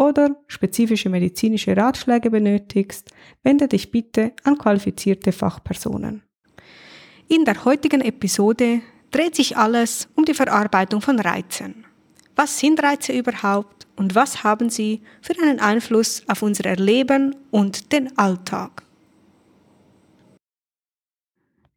[0.00, 3.10] oder spezifische medizinische Ratschläge benötigst,
[3.42, 6.22] wende dich bitte an qualifizierte Fachpersonen.
[7.28, 8.80] In der heutigen Episode
[9.10, 11.84] dreht sich alles um die Verarbeitung von Reizen.
[12.34, 17.92] Was sind Reize überhaupt und was haben sie für einen Einfluss auf unser Erleben und
[17.92, 18.82] den Alltag?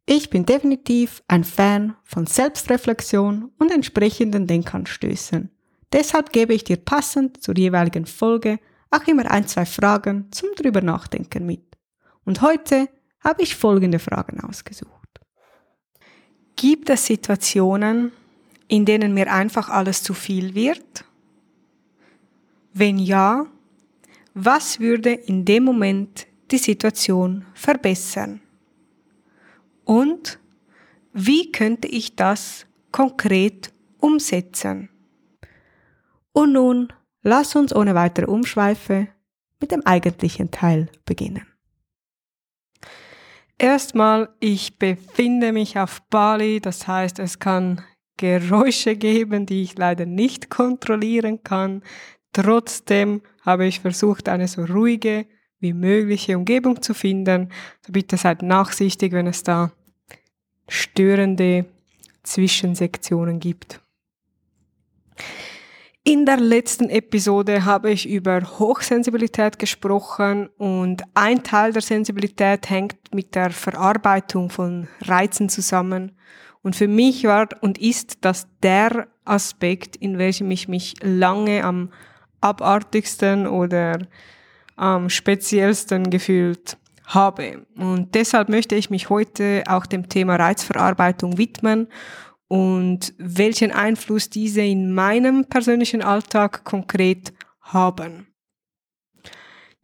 [0.06, 5.50] Ich bin definitiv ein Fan von Selbstreflexion und entsprechenden Denkanstößen.
[5.94, 8.60] Deshalb gebe ich dir passend zur jeweiligen Folge
[8.90, 11.78] auch immer ein, zwei Fragen zum drüber nachdenken mit.
[12.26, 12.90] Und heute
[13.22, 14.92] habe ich folgende Fragen ausgesucht.
[16.56, 18.12] Gibt es Situationen,
[18.68, 21.06] in denen mir einfach alles zu viel wird?
[22.74, 23.46] Wenn ja,
[24.34, 28.42] was würde in dem Moment die Situation verbessern?
[29.86, 30.40] Und
[31.14, 34.90] wie könnte ich das konkret umsetzen?
[36.34, 39.08] Und nun lass uns ohne weitere Umschweife
[39.60, 41.48] mit dem eigentlichen Teil beginnen.
[43.58, 47.82] Erstmal, ich befinde mich auf Bali, das heißt, es kann
[48.18, 51.84] Geräusche geben, die ich leider nicht kontrollieren kann.
[52.34, 55.28] Trotzdem habe ich versucht, eine so ruhige
[55.60, 57.50] wie mögliche Umgebung zu finden.
[57.86, 59.72] So bitte seid nachsichtig, wenn es da
[60.68, 61.66] störende
[62.24, 63.80] Zwischensektionen gibt.
[66.06, 72.98] In der letzten Episode habe ich über Hochsensibilität gesprochen und ein Teil der Sensibilität hängt
[73.14, 76.12] mit der Verarbeitung von Reizen zusammen.
[76.62, 81.90] Und für mich war und ist das der Aspekt, in welchem ich mich lange am
[82.42, 84.00] abartigsten oder
[84.76, 86.76] am speziellsten gefühlt
[87.06, 87.66] habe.
[87.78, 91.88] Und deshalb möchte ich mich heute auch dem Thema Reizverarbeitung widmen
[92.54, 98.28] und welchen Einfluss diese in meinem persönlichen Alltag konkret haben.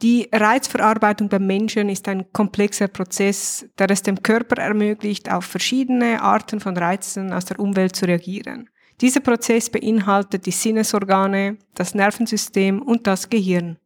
[0.03, 6.21] Die Reizverarbeitung beim Menschen ist ein komplexer Prozess, der es dem Körper ermöglicht, auf verschiedene
[6.21, 8.69] Arten von Reizen aus der Umwelt zu reagieren.
[9.01, 13.79] Dieser Prozess beinhaltet die Sinnesorgane, das Nervensystem und das Gehirn.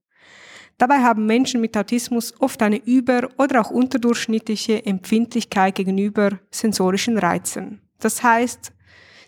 [0.78, 7.80] Dabei haben Menschen mit Autismus oft eine über- oder auch unterdurchschnittliche Empfindlichkeit gegenüber sensorischen Reizen.
[8.04, 8.73] Das heißt,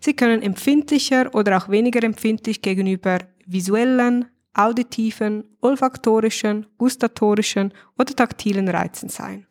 [0.06, 9.10] sie können empfindlicher oder auch weniger empfindlich gegenüber visuellen, auditiven, olfaktorischen, gustatorischen oder taktilen Reizen
[9.10, 9.48] sein.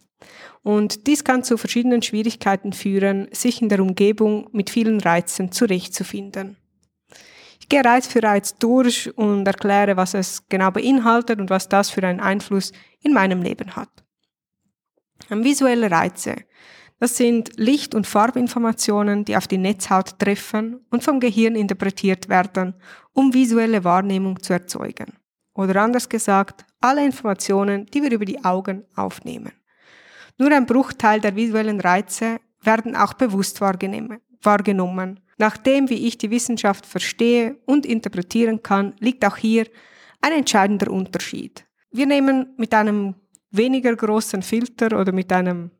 [0.63, 6.57] Und dies kann zu verschiedenen Schwierigkeiten führen, sich in der Umgebung mit vielen Reizen zurechtzufinden.
[7.61, 11.91] Ich gehe Reiz für Reiz durch und erkläre, was es genau beinhaltet und was das
[11.91, 13.91] für einen Einfluss in meinem Leben hat.
[15.29, 16.37] Visuelle Reize.
[17.05, 22.73] Das sind Licht- und Farbinformationen, die auf die Netzhaut treffen und vom Gehirn interpretiert werden,
[23.13, 25.13] um visuelle Wahrnehmung zu erzeugen.
[25.53, 29.53] Oder anders gesagt, alle Informationen, die wir über die Augen aufnehmen.
[30.39, 35.21] Nur ein Bruchteil der visuellen Reize werden auch bewusst wahrgenommen.
[35.37, 39.67] Nach dem, wie ich die Wissenschaft verstehe und interpretieren kann, liegt auch hier
[40.23, 41.67] ein entscheidender Unterschied.
[41.91, 43.15] Wir nehmen mit einem
[43.51, 45.71] weniger großen Filter oder mit einem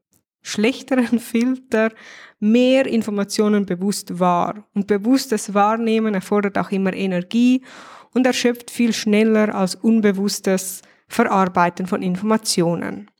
[0.45, 1.91] schlechteren Filter
[2.39, 4.69] mehr Informationen bewusst wahr.
[4.75, 7.65] Und bewusstes Wahrnehmen erfordert auch immer Energie
[8.13, 13.11] und erschöpft viel schneller als unbewusstes Verarbeiten von Informationen.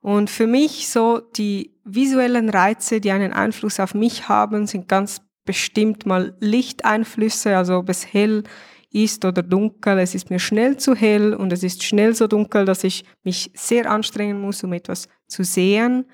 [0.00, 5.22] Und für mich so die visuellen Reize, die einen Einfluss auf mich haben, sind ganz
[5.44, 8.42] bestimmt mal Lichteinflüsse, also ob es hell
[8.90, 9.98] ist oder dunkel.
[9.98, 13.50] Es ist mir schnell zu hell und es ist schnell so dunkel, dass ich mich
[13.54, 16.04] sehr anstrengen muss, um etwas zu sehen.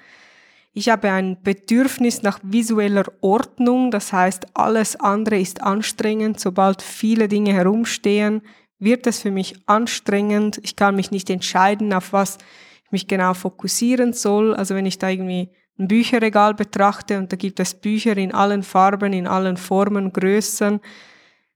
[0.73, 6.39] Ich habe ein Bedürfnis nach visueller Ordnung, das heißt, alles andere ist anstrengend.
[6.39, 8.43] Sobald viele Dinge herumstehen,
[8.79, 10.61] wird es für mich anstrengend.
[10.63, 12.39] Ich kann mich nicht entscheiden, auf was
[12.85, 14.55] ich mich genau fokussieren soll.
[14.55, 18.63] Also wenn ich da irgendwie ein Bücherregal betrachte und da gibt es Bücher in allen
[18.63, 20.81] Farben, in allen Formen, Größen,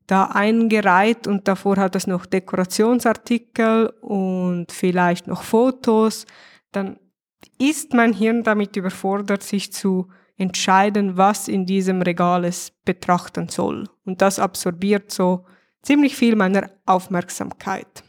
[0.06, 6.26] da eingereiht und davor hat es noch Dekorationsartikel und vielleicht noch Fotos,
[6.72, 6.98] dann
[7.58, 13.88] ist mein Hirn damit überfordert, sich zu entscheiden, was in diesem Regal es betrachten soll.
[14.04, 15.44] Und das absorbiert so
[15.82, 18.04] ziemlich viel meiner Aufmerksamkeit.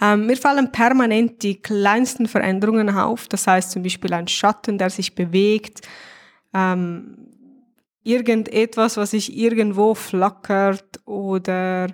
[0.00, 4.90] Ähm, mir fallen permanent die kleinsten Veränderungen auf, das heißt zum Beispiel ein Schatten, der
[4.90, 5.80] sich bewegt,
[6.52, 7.28] ähm,
[8.02, 11.88] irgendetwas, was sich irgendwo flackert oder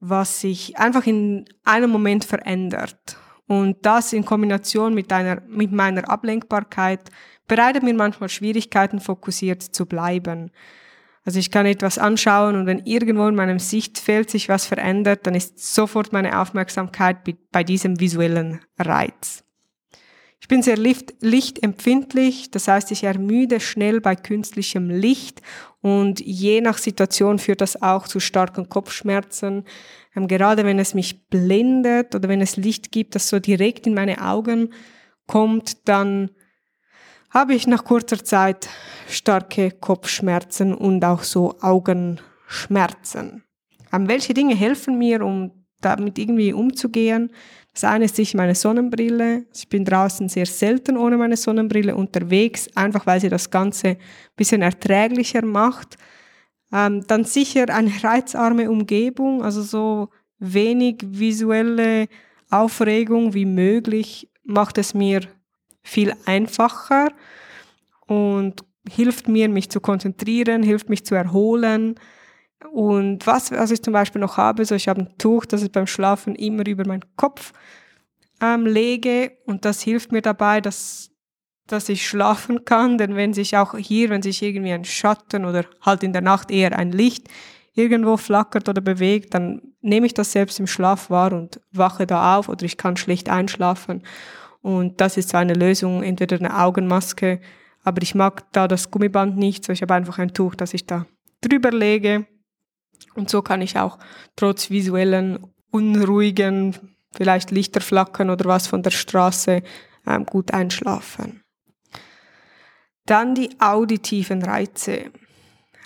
[0.00, 3.16] was sich einfach in einem Moment verändert.
[3.46, 7.10] Und das in Kombination mit, einer, mit meiner Ablenkbarkeit
[7.46, 10.50] bereitet mir manchmal Schwierigkeiten, fokussiert zu bleiben.
[11.24, 15.34] Also ich kann etwas anschauen und wenn irgendwo in meinem Sichtfeld sich was verändert, dann
[15.34, 17.18] ist sofort meine Aufmerksamkeit
[17.50, 19.43] bei diesem visuellen Reiz.
[20.44, 25.40] Ich bin sehr lichtempfindlich, das heißt, ich ermüde schnell bei künstlichem Licht
[25.80, 29.64] und je nach Situation führt das auch zu starken Kopfschmerzen.
[30.14, 33.94] Ähm, gerade wenn es mich blendet oder wenn es Licht gibt, das so direkt in
[33.94, 34.74] meine Augen
[35.26, 36.30] kommt, dann
[37.30, 38.68] habe ich nach kurzer Zeit
[39.08, 43.44] starke Kopfschmerzen und auch so Augenschmerzen.
[43.94, 47.30] Ähm, welche Dinge helfen mir, um damit irgendwie umzugehen?
[47.74, 49.46] Das eine ist sicher meine Sonnenbrille.
[49.52, 53.96] Ich bin draußen sehr selten ohne meine Sonnenbrille unterwegs, einfach weil sie das Ganze ein
[54.36, 55.96] bisschen erträglicher macht.
[56.72, 62.06] Ähm, dann sicher eine reizarme Umgebung, also so wenig visuelle
[62.48, 65.22] Aufregung wie möglich macht es mir
[65.82, 67.08] viel einfacher
[68.06, 71.96] und hilft mir, mich zu konzentrieren, hilft mich zu erholen.
[72.72, 75.72] Und was, was ich zum Beispiel noch habe, so ich habe ein Tuch, das ich
[75.72, 77.52] beim Schlafen immer über meinen Kopf
[78.40, 79.32] ähm, lege.
[79.46, 81.10] Und das hilft mir dabei, dass,
[81.66, 85.64] dass ich schlafen kann, denn wenn sich auch hier, wenn sich irgendwie ein Schatten oder
[85.82, 87.28] halt in der Nacht eher ein Licht
[87.74, 92.38] irgendwo flackert oder bewegt, dann nehme ich das selbst im Schlaf wahr und wache da
[92.38, 94.02] auf oder ich kann schlecht einschlafen.
[94.62, 97.40] Und das ist so eine Lösung, entweder eine Augenmaske,
[97.82, 100.86] aber ich mag da das Gummiband nicht, so ich habe einfach ein Tuch, das ich
[100.86, 101.04] da
[101.42, 102.26] drüber lege
[103.16, 103.98] und so kann ich auch
[104.36, 105.38] trotz visuellen,
[105.70, 106.76] unruhigen,
[107.14, 109.62] vielleicht Lichter flackern oder was von der Straße
[110.06, 111.42] ähm, gut einschlafen.
[113.06, 115.10] Dann die auditiven Reize.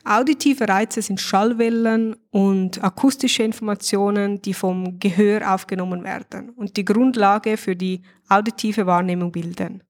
[0.04, 7.56] Auditive Reize sind Schallwellen und akustische Informationen, die vom Gehör aufgenommen werden und die Grundlage
[7.56, 9.82] für die auditive Wahrnehmung bilden.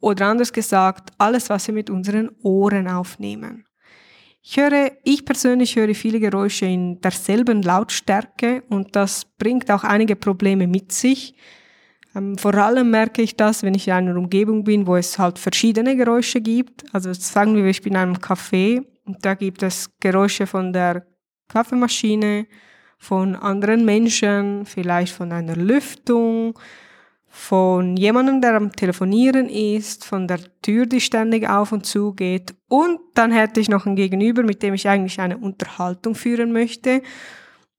[0.00, 3.64] Oder anders gesagt, alles, was wir mit unseren Ohren aufnehmen.
[4.42, 10.16] Ich höre, ich persönlich höre viele Geräusche in derselben Lautstärke und das bringt auch einige
[10.16, 11.34] Probleme mit sich.
[12.14, 15.38] Ähm, vor allem merke ich das, wenn ich in einer Umgebung bin, wo es halt
[15.38, 16.84] verschiedene Geräusche gibt.
[16.94, 21.06] Also sagen wir, ich bin in einem Café und da gibt es Geräusche von der
[21.48, 22.46] Kaffeemaschine,
[22.98, 26.58] von anderen Menschen, vielleicht von einer Lüftung,
[27.38, 32.54] von jemandem, der am Telefonieren ist, von der Tür, die ständig auf und zu geht.
[32.68, 37.00] Und dann hätte ich noch ein Gegenüber, mit dem ich eigentlich eine Unterhaltung führen möchte.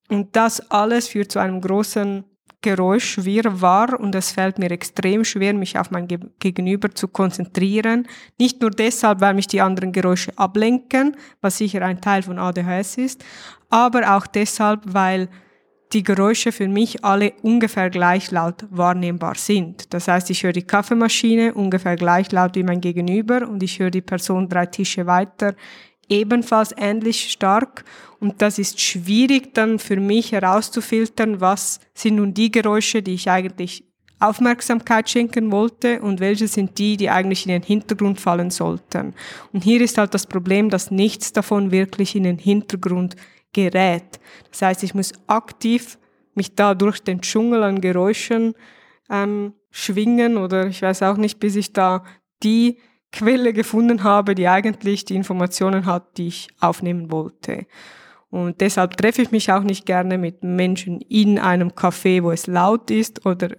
[0.08, 2.24] Und das alles führt zu einem großen
[2.62, 6.08] Geräusch Wirrwarr und es fällt mir extrem schwer, mich auf mein
[6.40, 8.08] Gegenüber zu konzentrieren.
[8.40, 12.98] Nicht nur deshalb, weil mich die anderen Geräusche ablenken, was sicher ein Teil von ADHS
[12.98, 13.26] ist,
[13.70, 15.30] aber auch deshalb, weil
[15.94, 19.94] die Geräusche für mich alle ungefähr gleich laut wahrnehmbar sind.
[19.94, 23.90] Das heißt, ich höre die Kaffeemaschine ungefähr gleich laut wie mein Gegenüber und ich höre
[23.90, 25.56] die Person drei Tische weiter
[26.10, 27.86] ebenfalls ähnlich stark.
[28.20, 33.30] Und das ist schwierig dann für mich herauszufiltern, was sind nun die Geräusche, die ich
[33.30, 33.86] eigentlich
[34.20, 39.14] Aufmerksamkeit schenken wollte und welche sind die, die eigentlich in den Hintergrund fallen sollten.
[39.54, 43.16] Und hier ist halt das Problem, dass nichts davon wirklich in den Hintergrund
[43.54, 44.20] gerät.
[44.52, 45.98] Das heißt, ich muss aktiv
[46.36, 48.54] mich da durch den Dschungel an Geräuschen
[49.10, 52.04] ähm, schwingen oder ich weiß auch nicht, bis ich da
[52.44, 52.78] die
[53.12, 57.66] Quelle gefunden habe, die eigentlich die Informationen hat, die ich aufnehmen wollte.
[58.30, 62.46] Und deshalb treffe ich mich auch nicht gerne mit Menschen in einem Café, wo es
[62.46, 63.50] laut ist oder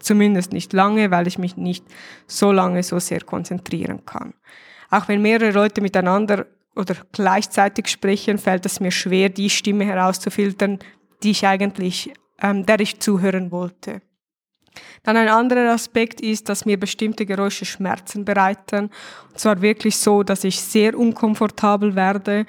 [0.00, 1.84] zumindest nicht lange, weil ich mich nicht
[2.26, 4.34] so lange so sehr konzentrieren kann.
[4.90, 6.46] Auch wenn mehrere Leute miteinander
[6.76, 10.78] oder gleichzeitig sprechen, fällt es mir schwer, die Stimme herauszufiltern,
[11.22, 12.12] die ich eigentlich,
[12.42, 14.02] ähm, der ich zuhören wollte.
[15.02, 18.90] Dann ein anderer Aspekt ist, dass mir bestimmte Geräusche Schmerzen bereiten.
[19.28, 22.46] Und zwar wirklich so, dass ich sehr unkomfortabel werde.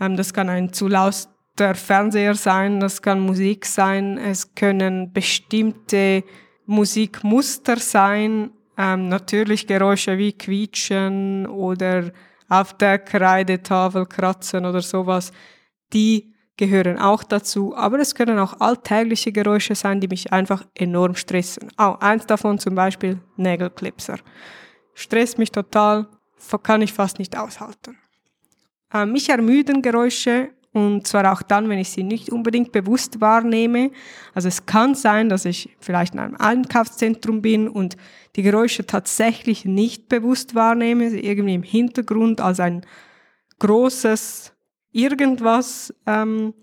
[0.00, 6.24] Ähm, das kann ein zu lauter Fernseher sein, das kann Musik sein, es können bestimmte
[6.66, 12.12] Musikmuster sein, ähm, natürlich Geräusche wie Quietschen oder
[12.50, 15.32] auf der Kreidetafel kratzen oder sowas,
[15.94, 21.14] die gehören auch dazu, aber es können auch alltägliche Geräusche sein, die mich einfach enorm
[21.14, 21.70] stressen.
[21.78, 24.18] Auch oh, eins davon zum Beispiel Nägelklipser.
[24.92, 26.06] Stresst mich total,
[26.62, 27.96] kann ich fast nicht aushalten.
[28.92, 33.90] Äh, mich ermüden Geräusche und zwar auch dann, wenn ich sie nicht unbedingt bewusst wahrnehme.
[34.34, 37.96] Also es kann sein, dass ich vielleicht in einem Einkaufszentrum bin und
[38.36, 42.86] die Geräusche tatsächlich nicht bewusst wahrnehme, sie irgendwie im Hintergrund als ein
[43.58, 44.52] großes
[44.92, 46.54] irgendwas ähm,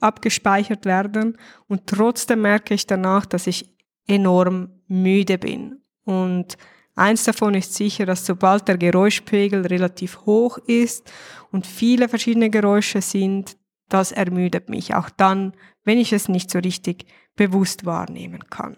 [0.00, 3.74] abgespeichert werden und trotzdem merke ich danach, dass ich
[4.06, 5.80] enorm müde bin.
[6.04, 6.56] Und
[6.96, 11.10] eins davon ist sicher, dass sobald der Geräuschpegel relativ hoch ist
[11.52, 13.56] und viele verschiedene Geräusche sind,
[13.88, 15.52] das ermüdet mich, auch dann,
[15.84, 18.76] wenn ich es nicht so richtig bewusst wahrnehmen kann.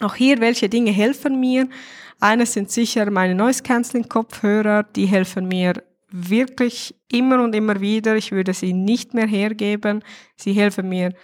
[0.00, 1.68] Auch hier, welche Dinge helfen mir?
[2.20, 8.16] Eines sind sicher meine Noise Cancelling Kopfhörer, die helfen mir wirklich immer und immer wieder.
[8.16, 10.02] Ich würde sie nicht mehr hergeben.
[10.36, 11.14] Sie helfen mir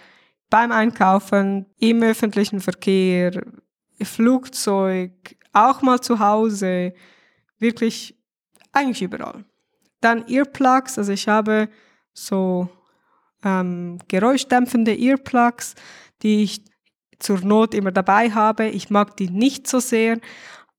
[0.49, 3.43] beim Einkaufen, im öffentlichen Verkehr,
[4.01, 5.11] Flugzeug,
[5.65, 6.93] auch mal zu Hause,
[7.59, 8.15] wirklich
[8.71, 9.43] eigentlich überall.
[10.01, 11.69] Dann Earplugs, also ich habe
[12.13, 12.69] so
[13.43, 15.75] ähm, geräuschdämpfende Earplugs,
[16.21, 16.61] die ich
[17.19, 18.67] zur Not immer dabei habe.
[18.67, 20.19] Ich mag die nicht so sehr,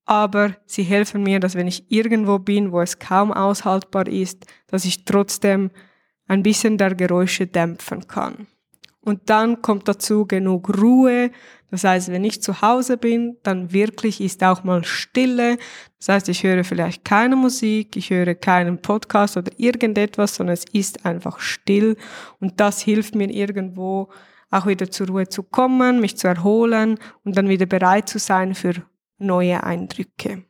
[0.04, 4.84] aber sie helfen mir, dass wenn ich irgendwo bin, wo es kaum aushaltbar ist, dass
[4.84, 5.70] ich trotzdem
[6.28, 8.46] ein bisschen der Geräusche dämpfen kann.
[9.00, 11.30] Und dann kommt dazu genug Ruhe.
[11.70, 15.58] Das heißt, wenn ich zu Hause bin, dann wirklich ist auch mal Stille.
[15.98, 20.64] Das heißt, ich höre vielleicht keine Musik, ich höre keinen Podcast oder irgendetwas, sondern es
[20.72, 21.96] ist einfach still.
[22.40, 24.08] Und das hilft mir irgendwo
[24.50, 28.54] auch wieder zur Ruhe zu kommen, mich zu erholen und dann wieder bereit zu sein
[28.54, 28.74] für
[29.18, 30.44] neue Eindrücke.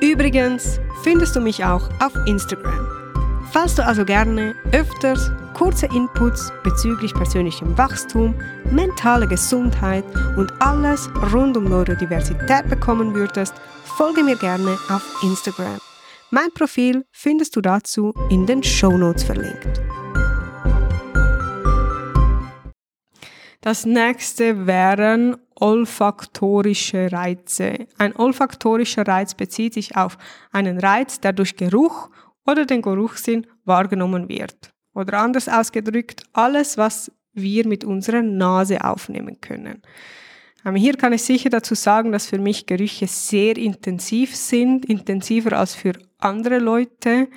[0.00, 2.95] Übrigens findest du mich auch auf Instagram.
[3.58, 8.34] Falls du also gerne öfters kurze Inputs bezüglich persönlichem Wachstum,
[8.70, 10.04] mentale Gesundheit
[10.36, 15.78] und alles rund um Neurodiversität bekommen würdest, folge mir gerne auf Instagram.
[16.30, 19.80] Mein Profil findest du dazu in den Show Notes verlinkt.
[23.62, 27.86] Das nächste wären olfaktorische Reize.
[27.96, 30.18] Ein olfaktorischer Reiz bezieht sich auf
[30.52, 32.10] einen Reiz, der durch Geruch
[32.46, 34.70] oder den Geruchssinn wahrgenommen wird.
[34.94, 39.82] Oder anders ausgedrückt, alles, was wir mit unserer Nase aufnehmen können.
[40.64, 45.58] Ähm, hier kann ich sicher dazu sagen, dass für mich Gerüche sehr intensiv sind, intensiver
[45.58, 47.28] als für andere Leute.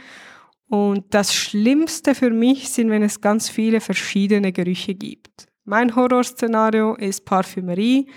[0.69, 5.47] Und das Schlimmste für mich sind, wenn es ganz viele verschiedene Gerüche gibt.
[5.65, 8.09] Mein Horrorszenario ist Parfümerie.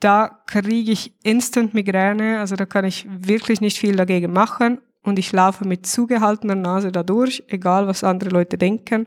[0.00, 5.18] Da kriege ich Instant Migräne, also da kann ich wirklich nicht viel dagegen machen und
[5.18, 9.06] ich laufe mit zugehaltener Nase da durch, egal was andere Leute denken.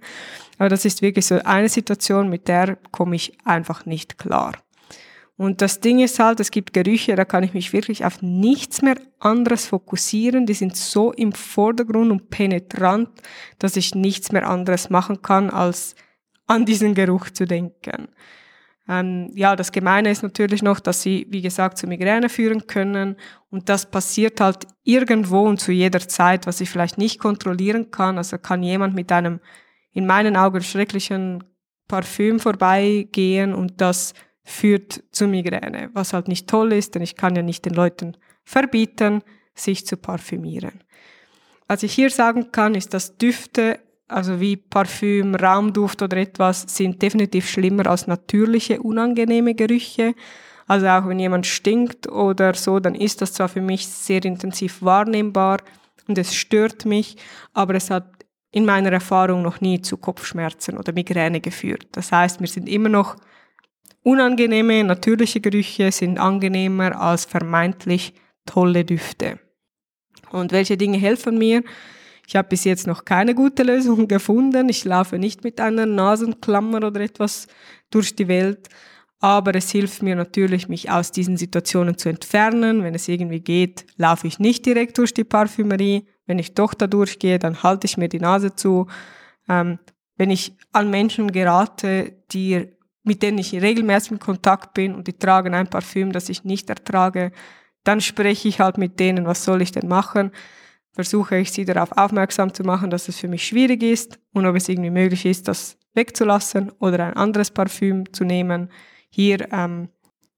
[0.57, 4.53] Aber das ist wirklich so eine Situation, mit der komme ich einfach nicht klar.
[5.37, 8.81] Und das Ding ist halt, es gibt Gerüche, da kann ich mich wirklich auf nichts
[8.81, 10.47] mehr anderes fokussieren.
[10.47, 13.09] Die sind so im Vordergrund und penetrant,
[13.59, 15.95] dass ich nichts mehr anderes machen kann, als
[16.47, 18.07] an diesen Geruch zu denken.
[18.89, 23.17] Ähm, ja, das Gemeine ist natürlich noch, dass sie, wie gesagt, zu Migräne führen können.
[23.49, 28.17] Und das passiert halt irgendwo und zu jeder Zeit, was ich vielleicht nicht kontrollieren kann.
[28.17, 29.39] Also kann jemand mit einem,
[29.91, 31.43] in meinen Augen, schrecklichen
[31.87, 34.13] Parfüm vorbeigehen und das
[34.43, 38.15] führt zu Migräne, was halt nicht toll ist, denn ich kann ja nicht den Leuten
[38.43, 39.21] verbieten,
[39.55, 40.83] sich zu parfümieren.
[41.67, 47.01] Was ich hier sagen kann, ist, dass Düfte also wie Parfüm, Raumduft oder etwas, sind
[47.01, 50.15] definitiv schlimmer als natürliche unangenehme Gerüche.
[50.67, 54.81] Also auch wenn jemand stinkt oder so, dann ist das zwar für mich sehr intensiv
[54.81, 55.59] wahrnehmbar
[56.07, 57.17] und es stört mich,
[57.53, 58.05] aber es hat
[58.51, 61.87] in meiner Erfahrung noch nie zu Kopfschmerzen oder Migräne geführt.
[61.91, 63.17] Das heißt, mir sind immer noch
[64.03, 68.13] unangenehme, natürliche Gerüche sind angenehmer als vermeintlich
[68.45, 69.39] tolle Düfte.
[70.31, 71.63] Und welche Dinge helfen mir?
[72.27, 74.67] Ich habe bis jetzt noch keine gute Lösung gefunden.
[74.69, 77.47] Ich laufe nicht mit einer Nasenklammer oder etwas
[77.89, 78.67] durch die Welt.
[79.19, 82.83] Aber es hilft mir natürlich, mich aus diesen Situationen zu entfernen.
[82.83, 86.05] Wenn es irgendwie geht, laufe ich nicht direkt durch die Parfümerie.
[86.27, 88.87] Wenn ich doch da durchgehe, dann halte ich mir die Nase zu.
[89.47, 89.79] Ähm,
[90.17, 92.67] wenn ich an Menschen gerate, die,
[93.03, 96.69] mit denen ich regelmäßig in Kontakt bin und die tragen ein Parfüm, das ich nicht
[96.69, 97.31] ertrage,
[97.85, 100.31] dann spreche ich halt mit denen, was soll ich denn machen?
[100.97, 104.55] Versuche ich sie darauf aufmerksam zu machen, dass es für mich schwierig ist und ob
[104.55, 108.71] es irgendwie möglich ist, das wegzulassen oder ein anderes Parfüm zu nehmen.
[109.11, 109.89] Hier, ähm,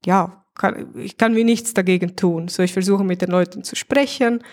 [0.06, 2.50] ja, kann, ich kann wie nichts dagegen tun.
[2.50, 4.44] So, ich versuche mit den Leuten zu sprechen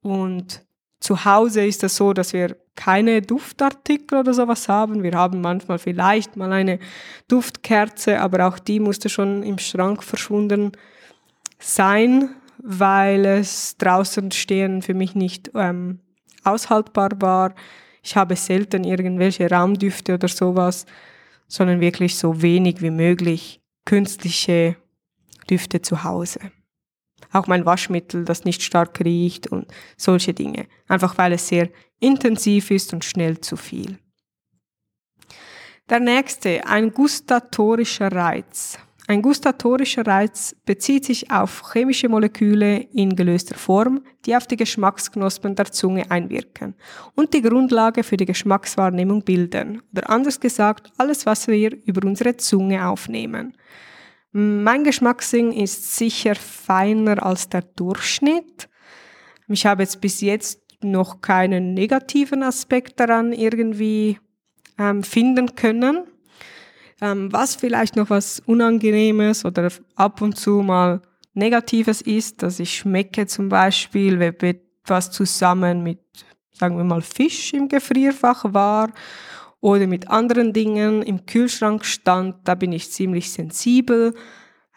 [0.00, 0.64] und
[0.98, 5.02] zu Hause ist es so, dass wir keine Duftartikel oder sowas haben.
[5.02, 6.78] Wir haben manchmal vielleicht mal eine
[7.28, 10.72] Duftkerze, aber auch die musste schon im Schrank verschwunden
[11.58, 16.00] sein, weil es draußen stehen für mich nicht ähm,
[16.44, 17.54] aushaltbar war.
[18.02, 20.86] Ich habe selten irgendwelche Raumdüfte oder sowas,
[21.48, 24.76] sondern wirklich so wenig wie möglich künstliche
[25.48, 26.40] Düfte zu Hause.
[27.32, 30.66] Auch mein Waschmittel, das nicht stark riecht und solche Dinge.
[30.86, 31.68] Einfach weil es sehr
[31.98, 33.98] intensiv ist und schnell zu viel.
[35.90, 38.78] Der nächste, ein gustatorischer Reiz.
[39.06, 45.54] Ein gustatorischer Reiz bezieht sich auf chemische Moleküle in gelöster Form, die auf die Geschmacksknospen
[45.54, 46.74] der Zunge einwirken
[47.14, 49.82] und die Grundlage für die Geschmackswahrnehmung bilden.
[49.92, 53.54] Oder anders gesagt, alles, was wir über unsere Zunge aufnehmen.
[54.32, 58.70] Mein Geschmackssinn ist sicher feiner als der Durchschnitt.
[59.48, 64.18] Ich habe jetzt bis jetzt noch keinen negativen Aspekt daran irgendwie
[64.78, 66.04] ähm, finden können.
[67.00, 71.02] Ähm, was vielleicht noch was Unangenehmes oder ab und zu mal
[71.34, 74.34] Negatives ist, dass ich schmecke zum Beispiel, wenn
[74.84, 75.98] etwas zusammen mit,
[76.52, 78.92] sagen wir mal, Fisch im Gefrierfach war
[79.60, 84.14] oder mit anderen Dingen im Kühlschrank stand, da bin ich ziemlich sensibel.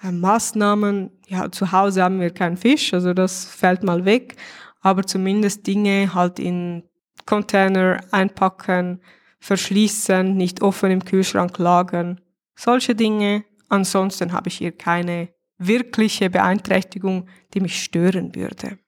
[0.02, 4.36] Äh, Maßnahmen, ja, zu Hause haben wir keinen Fisch, also das fällt mal weg,
[4.82, 6.84] aber zumindest Dinge halt in
[7.26, 9.02] Container einpacken,
[9.40, 12.22] verschließen, nicht offen im Kühlschrank lagern,
[12.56, 13.46] solche Dinge.
[13.70, 18.80] Ansonsten habe ich hier keine wirkliche Beeinträchtigung, die mich stören würde.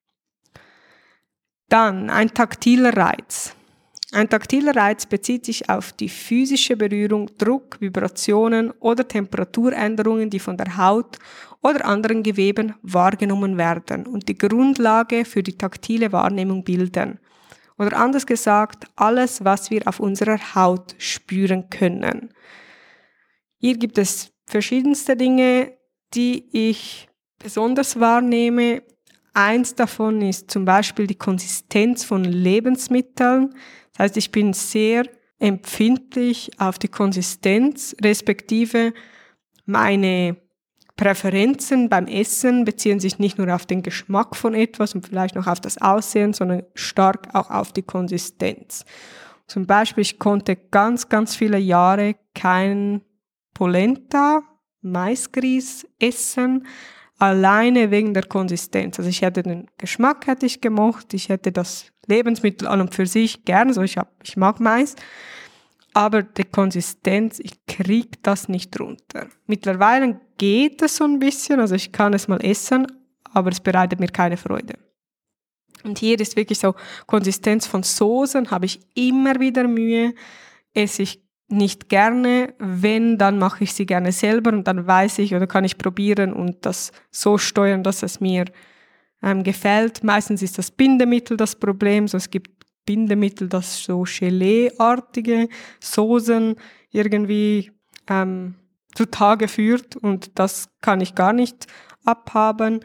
[1.67, 3.55] Dann ein taktiler Reiz.
[4.11, 10.57] Ein taktiler Reiz bezieht sich auf die physische Berührung, Druck, Vibrationen oder Temperaturänderungen, die von
[10.57, 11.19] der Haut
[11.61, 17.19] oder anderen Geweben wahrgenommen werden und die Grundlage für die taktile Wahrnehmung bilden.
[17.79, 22.33] Oder anders gesagt, alles, was wir auf unserer Haut spüren können.
[23.57, 25.77] Hier gibt es verschiedenste Dinge,
[26.13, 27.07] die ich
[27.41, 28.83] besonders wahrnehme.
[29.33, 33.55] Eins davon ist zum Beispiel die Konsistenz von Lebensmitteln.
[33.93, 35.03] Das heißt, ich bin sehr
[35.39, 38.93] empfindlich auf die Konsistenz, respektive
[39.65, 40.35] meine
[40.99, 45.47] Präferenzen beim Essen beziehen sich nicht nur auf den Geschmack von etwas und vielleicht noch
[45.47, 48.83] auf das Aussehen, sondern stark auch auf die Konsistenz.
[49.47, 52.99] Zum Beispiel, ich konnte ganz, ganz viele Jahre kein
[53.53, 54.41] Polenta,
[54.81, 56.67] Maisgrieß essen,
[57.17, 58.99] alleine wegen der Konsistenz.
[58.99, 63.05] Also ich hätte den Geschmack hätte ich gemocht, ich hätte das Lebensmittel an und für
[63.05, 64.95] sich gern, so ich, hab, ich mag Mais,
[65.93, 69.27] aber die Konsistenz, ich krieg das nicht runter.
[69.47, 72.87] Mittlerweile geht es so ein bisschen, also ich kann es mal essen,
[73.31, 74.75] aber es bereitet mir keine Freude.
[75.83, 76.75] Und hier ist wirklich so
[77.05, 80.13] Konsistenz von Soßen, habe ich immer wieder Mühe,
[80.73, 85.33] esse ich nicht gerne, wenn, dann mache ich sie gerne selber und dann weiß ich
[85.33, 88.45] oder kann ich probieren und das so steuern, dass es mir
[89.23, 90.03] ähm, gefällt.
[90.03, 92.58] Meistens ist das Bindemittel das Problem, so es gibt
[92.89, 95.47] Bindemittel, das so Gelee-artige
[95.79, 96.55] Soßen
[96.89, 97.71] irgendwie
[98.09, 98.55] ähm,
[98.95, 101.67] zutage führt und das kann ich gar nicht
[102.03, 102.79] abhaben.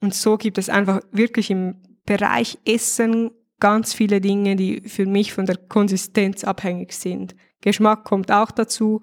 [0.00, 3.30] Und so gibt es einfach wirklich im Bereich Essen
[3.60, 7.36] ganz viele Dinge, die für mich von der Konsistenz abhängig sind.
[7.60, 9.00] Geschmack kommt auch dazu,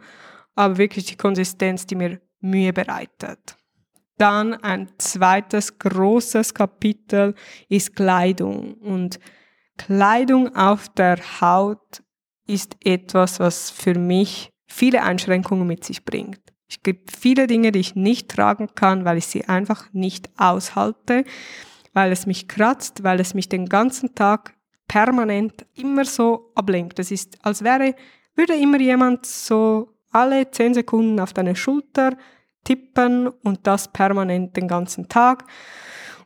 [0.56, 3.56] aber wirklich die Konsistenz, die mir Mühe bereitet.
[4.18, 7.34] Dann ein zweites großes Kapitel
[7.70, 9.22] ist Kleidung und
[9.78, 12.04] Kleidung auf der Haut
[12.48, 16.40] ist etwas, was für mich viele Einschränkungen mit sich bringt.
[16.70, 21.24] Es gibt viele Dinge, die ich nicht tragen kann, weil ich sie einfach nicht aushalte,
[21.94, 24.56] weil es mich kratzt, weil es mich den ganzen Tag
[24.88, 27.00] permanent immer so ablenkt.
[27.00, 27.96] Es ist, als wäre,
[28.36, 32.18] würde immer jemand so alle zehn Sekunden auf deine Schulter
[32.64, 35.46] tippen und das permanent den ganzen Tag.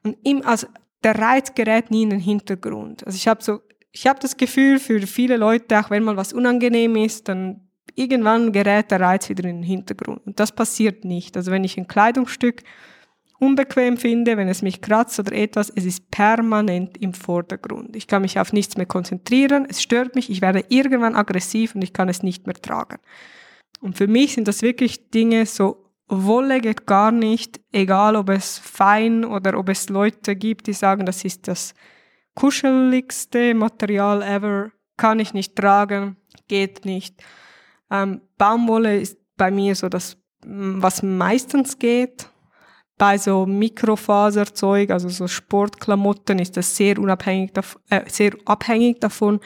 [0.03, 0.67] Und im, also
[1.03, 3.05] der Reiz gerät nie in den Hintergrund.
[3.05, 6.33] Also ich habe so, ich habe das Gefühl, für viele Leute, auch wenn mal was
[6.33, 10.25] unangenehm ist, dann irgendwann gerät der Reiz wieder in den Hintergrund.
[10.25, 11.35] Und das passiert nicht.
[11.35, 12.63] Also wenn ich ein Kleidungsstück
[13.39, 17.95] unbequem finde, wenn es mich kratzt oder etwas, es ist permanent im Vordergrund.
[17.95, 21.83] Ich kann mich auf nichts mehr konzentrieren, es stört mich, ich werde irgendwann aggressiv und
[21.83, 22.97] ich kann es nicht mehr tragen.
[23.79, 28.57] Und für mich sind das wirklich Dinge, so Wolle geht gar nicht, egal ob es
[28.57, 31.73] fein oder ob es Leute gibt, die sagen, das ist das
[32.33, 36.17] kuscheligste Material ever, kann ich nicht tragen,
[36.47, 37.21] geht nicht.
[37.91, 42.29] Ähm, Baumwolle ist bei mir so das, was meistens geht.
[42.97, 47.51] Bei so Mikrofaserzeug, also so Sportklamotten, ist das sehr unabhängig,
[47.89, 49.39] äh, sehr abhängig davon,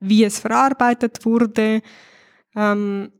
[0.00, 1.82] wie es verarbeitet wurde.
[2.56, 3.12] Ähm,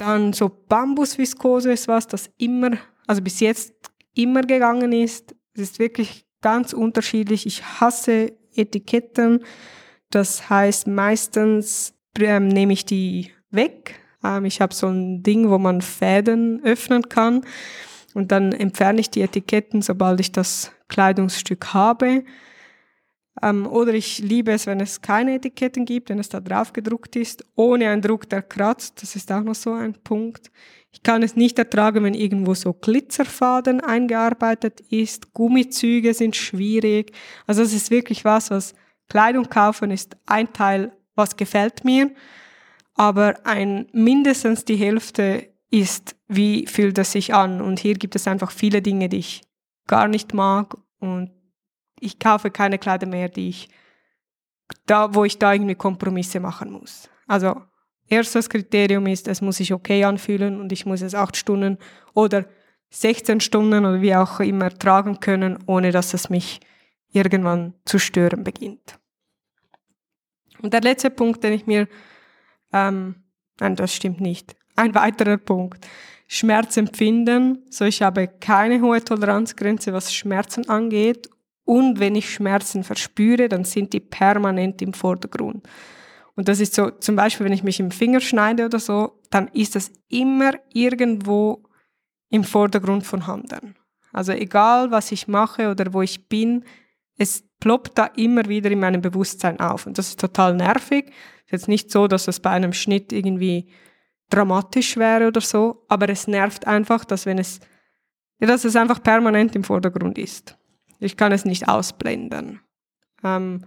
[0.00, 2.72] dann so Bambusviskose ist was, das immer,
[3.06, 3.74] also bis jetzt
[4.14, 5.34] immer gegangen ist.
[5.54, 7.46] Es ist wirklich ganz unterschiedlich.
[7.46, 9.44] Ich hasse Etiketten.
[10.10, 14.00] Das heißt, meistens ähm, nehme ich die weg.
[14.24, 17.42] Ähm, ich habe so ein Ding, wo man Fäden öffnen kann
[18.14, 22.24] und dann entferne ich die Etiketten, sobald ich das Kleidungsstück habe.
[23.42, 27.16] Ähm, oder ich liebe es, wenn es keine Etiketten gibt, wenn es da drauf gedruckt
[27.16, 29.02] ist, ohne einen Druck, der kratzt.
[29.02, 30.50] Das ist auch noch so ein Punkt.
[30.92, 35.32] Ich kann es nicht ertragen, wenn irgendwo so Glitzerfaden eingearbeitet ist.
[35.32, 37.12] Gummizüge sind schwierig.
[37.46, 38.74] Also es ist wirklich was, was
[39.08, 42.10] Kleidung kaufen ist ein Teil, was gefällt mir
[43.00, 47.62] aber ein mindestens die Hälfte ist, wie fühlt es sich an.
[47.62, 49.40] Und hier gibt es einfach viele Dinge, die ich
[49.86, 51.30] gar nicht mag und
[52.00, 53.68] ich kaufe keine Kleider mehr, die ich
[54.86, 57.08] da, wo ich da irgendwie Kompromisse machen muss.
[57.26, 57.60] Also
[58.08, 61.78] erstes Kriterium ist, es muss sich okay anfühlen und ich muss es acht Stunden
[62.14, 62.44] oder
[62.90, 66.60] 16 Stunden oder wie auch immer tragen können, ohne dass es mich
[67.12, 68.98] irgendwann zu stören beginnt.
[70.60, 71.88] Und der letzte Punkt, den ich mir
[72.72, 73.16] ähm,
[73.60, 74.54] nein, das stimmt nicht.
[74.76, 75.86] Ein weiterer Punkt.
[76.26, 77.66] Schmerzempfinden.
[77.70, 81.28] So, ich habe keine hohe Toleranzgrenze, was Schmerzen angeht.
[81.70, 85.68] Und wenn ich Schmerzen verspüre, dann sind die permanent im Vordergrund.
[86.34, 89.46] Und das ist so, zum Beispiel, wenn ich mich im Finger schneide oder so, dann
[89.52, 91.62] ist das immer irgendwo
[92.28, 93.76] im Vordergrund von Handen.
[94.12, 96.64] Also egal, was ich mache oder wo ich bin,
[97.16, 99.86] es ploppt da immer wieder in meinem Bewusstsein auf.
[99.86, 101.12] Und das ist total nervig.
[101.44, 103.70] Ist jetzt nicht so, dass es bei einem Schnitt irgendwie
[104.28, 107.60] dramatisch wäre oder so, aber es nervt einfach, dass wenn es,
[108.40, 110.56] dass es einfach permanent im Vordergrund ist.
[111.00, 112.60] Ich kann es nicht ausblenden.
[113.24, 113.64] Ähm,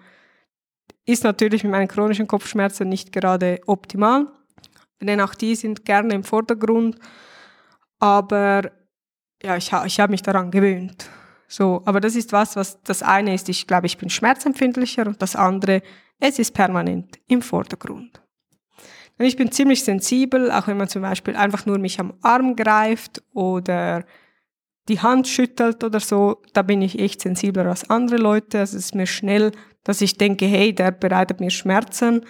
[1.06, 4.28] ist natürlich mit meinen chronischen Kopfschmerzen nicht gerade optimal,
[5.02, 6.98] denn auch die sind gerne im Vordergrund,
[8.00, 8.72] aber
[9.42, 11.10] ja, ich, ich habe mich daran gewöhnt.
[11.48, 15.22] So, aber das ist was, was das eine ist, ich glaube, ich bin schmerzempfindlicher und
[15.22, 15.82] das andere,
[16.20, 18.22] es ist permanent im Vordergrund.
[19.20, 22.56] Und ich bin ziemlich sensibel, auch wenn man zum Beispiel einfach nur mich am Arm
[22.56, 24.06] greift oder
[24.90, 28.60] die Hand schüttelt oder so, da bin ich echt sensibler als andere Leute.
[28.60, 29.52] Also es ist mir schnell,
[29.84, 32.26] dass ich denke, hey, der bereitet mir Schmerzen,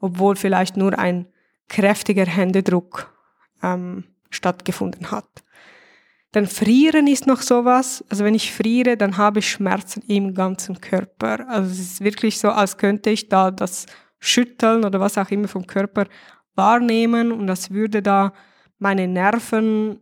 [0.00, 1.26] obwohl vielleicht nur ein
[1.68, 3.12] kräftiger Händedruck
[3.62, 5.28] ähm, stattgefunden hat.
[6.32, 8.04] Dann Frieren ist noch sowas.
[8.08, 11.48] Also wenn ich friere, dann habe ich Schmerzen im ganzen Körper.
[11.48, 13.86] Also es ist wirklich so, als könnte ich da das
[14.18, 16.06] Schütteln oder was auch immer vom Körper
[16.54, 18.32] wahrnehmen und als würde da
[18.78, 20.00] meine Nerven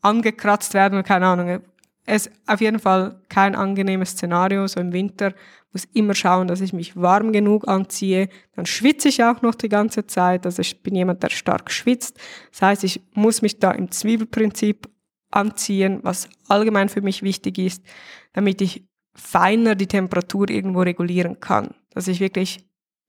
[0.00, 1.60] angekratzt werden, keine Ahnung.
[2.04, 4.66] Es ist auf jeden Fall kein angenehmes Szenario.
[4.66, 5.34] So im Winter
[5.72, 8.28] muss immer schauen, dass ich mich warm genug anziehe.
[8.56, 10.46] Dann schwitze ich auch noch die ganze Zeit.
[10.46, 12.18] Also ich bin jemand, der stark schwitzt.
[12.50, 14.88] Das heißt, ich muss mich da im Zwiebelprinzip
[15.30, 17.84] anziehen, was allgemein für mich wichtig ist,
[18.32, 21.74] damit ich feiner die Temperatur irgendwo regulieren kann.
[21.90, 22.64] Dass ich wirklich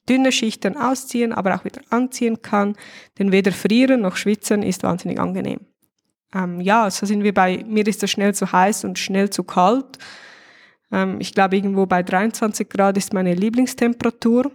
[0.10, 2.76] dünne Schichten ausziehen, aber auch wieder anziehen kann.
[3.18, 5.60] Denn weder frieren noch schwitzen ist wahnsinnig angenehm.
[6.34, 9.44] Ähm, ja, so sind wir bei, mir ist es schnell zu heiß und schnell zu
[9.44, 9.98] kalt.
[10.92, 14.52] Ähm, ich glaube, irgendwo bei 23 Grad ist meine Lieblingstemperatur.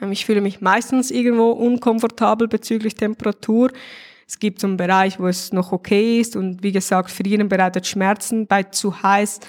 [0.00, 3.70] Ähm, ich fühle mich meistens irgendwo unkomfortabel bezüglich Temperatur.
[4.26, 7.86] Es gibt so einen Bereich, wo es noch okay ist und wie gesagt, Frieren bereitet
[7.86, 8.46] Schmerzen.
[8.46, 9.40] Bei zu heiß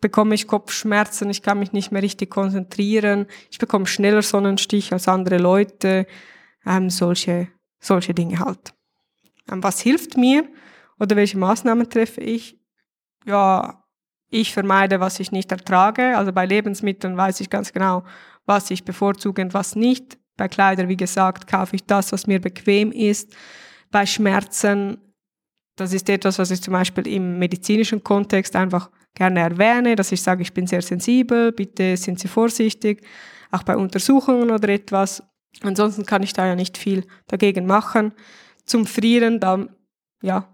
[0.00, 5.08] bekomme ich Kopfschmerzen, ich kann mich nicht mehr richtig konzentrieren, ich bekomme schneller Sonnenstich als
[5.08, 6.06] andere Leute,
[6.64, 7.48] ähm, solche,
[7.80, 8.72] solche Dinge halt.
[9.50, 10.44] Ähm, was hilft mir
[11.00, 12.58] Oder welche Maßnahmen treffe ich?
[13.26, 13.84] Ja,
[14.30, 16.16] ich vermeide, was ich nicht ertrage.
[16.16, 18.04] Also bei Lebensmitteln weiß ich ganz genau,
[18.46, 20.18] was ich bevorzuge und was nicht.
[20.36, 23.34] Bei Kleidern, wie gesagt, kaufe ich das, was mir bequem ist.
[23.90, 24.98] Bei Schmerzen,
[25.76, 30.22] das ist etwas, was ich zum Beispiel im medizinischen Kontext einfach gerne erwähne, dass ich
[30.22, 33.04] sage, ich bin sehr sensibel, bitte sind Sie vorsichtig,
[33.50, 35.22] auch bei Untersuchungen oder etwas.
[35.62, 38.12] Ansonsten kann ich da ja nicht viel dagegen machen.
[38.64, 39.66] Zum Frieren, da
[40.22, 40.46] ja,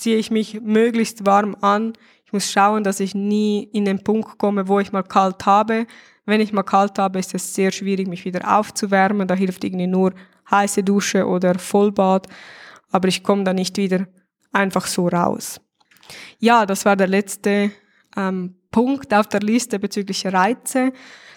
[0.00, 1.92] ziehe ich mich möglichst warm an.
[2.24, 5.86] Ich muss schauen, dass ich nie in den Punkt komme, wo ich mal kalt habe.
[6.26, 9.28] Wenn ich mal kalt habe, ist es sehr schwierig, mich wieder aufzuwärmen.
[9.28, 10.12] Da hilft irgendwie nur
[10.50, 12.28] heiße Dusche oder Vollbad.
[12.90, 14.06] Aber ich komme da nicht wieder
[14.52, 15.60] einfach so raus.
[16.38, 17.70] Ja, das war der letzte
[18.16, 20.92] ähm, Punkt auf der Liste bezüglich Reize.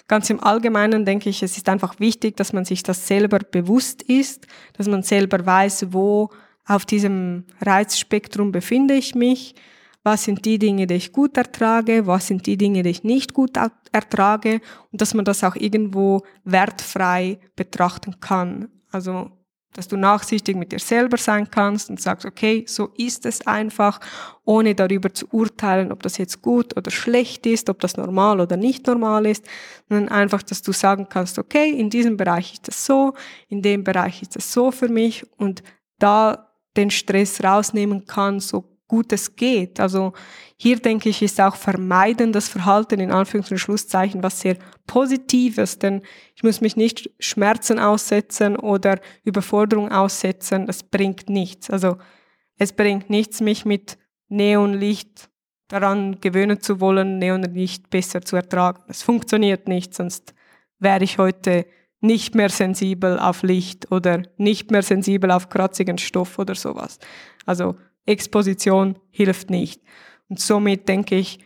[0.07, 4.03] Ganz im Allgemeinen denke ich, es ist einfach wichtig, dass man sich das selber bewusst
[4.03, 6.29] ist, dass man selber weiß, wo
[6.65, 9.55] auf diesem Reizspektrum befinde ich mich,
[10.03, 13.33] was sind die Dinge, die ich gut ertrage, was sind die Dinge, die ich nicht
[13.33, 13.57] gut
[13.91, 14.59] ertrage?
[14.91, 18.69] Und dass man das auch irgendwo wertfrei betrachten kann.
[18.91, 19.31] Also
[19.73, 23.99] dass du nachsichtig mit dir selber sein kannst und sagst, okay, so ist es einfach,
[24.45, 28.55] ohne darüber zu urteilen, ob das jetzt gut oder schlecht ist, ob das normal oder
[28.55, 29.45] nicht normal ist,
[29.89, 33.13] sondern einfach, dass du sagen kannst, okay, in diesem Bereich ist es so,
[33.49, 35.63] in dem Bereich ist es so für mich und
[35.97, 39.79] da den Stress rausnehmen kann, so gut es geht.
[39.79, 40.13] Also
[40.55, 46.03] hier denke ich, ist auch vermeidendes Verhalten in Anführungs- und Schlusszeichen was sehr Positives, denn
[46.35, 50.67] ich muss mich nicht Schmerzen aussetzen oder Überforderung aussetzen.
[50.67, 51.69] Das bringt nichts.
[51.69, 51.97] Also
[52.57, 53.97] es bringt nichts, mich mit
[54.29, 55.29] Neonlicht
[55.69, 58.83] daran gewöhnen zu wollen, Neonlicht besser zu ertragen.
[58.87, 60.35] Es funktioniert nicht, sonst
[60.77, 61.65] wäre ich heute
[62.03, 66.99] nicht mehr sensibel auf Licht oder nicht mehr sensibel auf kratzigen Stoff oder sowas.
[67.45, 69.81] Also Exposition hilft nicht.
[70.29, 71.39] Und somit denke ich,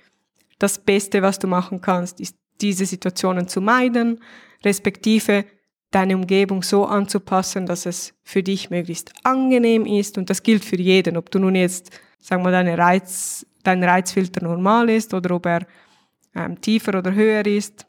[0.59, 4.19] das Beste, was du machen kannst, ist diese Situationen zu meiden,
[4.63, 5.45] respektive
[5.91, 10.17] deine Umgebung so anzupassen, dass es für dich möglichst angenehm ist.
[10.17, 14.43] Und das gilt für jeden, ob du nun jetzt, sagen wir, deine Reiz, dein Reizfilter
[14.43, 15.65] normal ist oder ob er
[16.35, 17.86] ähm, tiefer oder höher ist,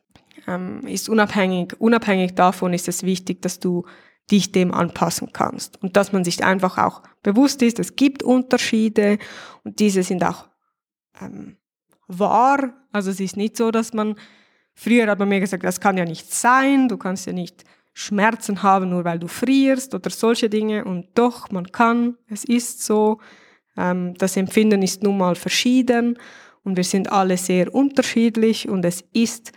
[0.48, 1.74] ähm, ist unabhängig.
[1.78, 3.84] Unabhängig davon ist es wichtig, dass du
[4.30, 5.80] dich dem anpassen kannst.
[5.82, 9.18] Und dass man sich einfach auch bewusst ist, es gibt Unterschiede
[9.64, 10.48] und diese sind auch
[11.20, 11.56] ähm,
[12.06, 12.74] wahr.
[12.92, 14.16] Also es ist nicht so, dass man,
[14.74, 18.62] früher hat man mir gesagt, das kann ja nicht sein, du kannst ja nicht Schmerzen
[18.62, 20.84] haben, nur weil du frierst oder solche Dinge.
[20.84, 23.18] Und doch, man kann, es ist so.
[23.76, 26.18] Ähm, das Empfinden ist nun mal verschieden
[26.64, 29.52] und wir sind alle sehr unterschiedlich und es ist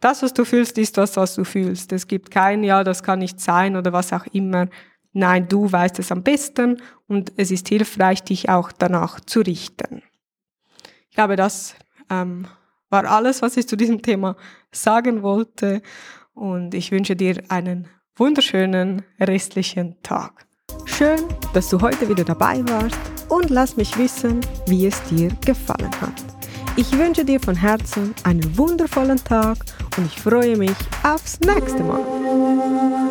[0.00, 1.92] das, was du fühlst, ist das, was du fühlst.
[1.92, 4.68] Es gibt kein Ja, das kann nicht sein oder was auch immer.
[5.12, 10.02] Nein, du weißt es am besten und es ist hilfreich, dich auch danach zu richten.
[11.08, 11.74] Ich glaube, das
[12.10, 12.46] ähm,
[12.90, 14.36] war alles, was ich zu diesem Thema
[14.70, 15.82] sagen wollte
[16.34, 20.46] und ich wünsche dir einen wunderschönen restlichen Tag.
[20.84, 21.20] Schön,
[21.54, 26.37] dass du heute wieder dabei warst und lass mich wissen, wie es dir gefallen hat.
[26.78, 29.58] Ich wünsche dir von Herzen einen wundervollen Tag
[29.96, 33.07] und ich freue mich aufs nächste Mal.